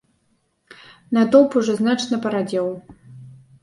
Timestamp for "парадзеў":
2.27-2.77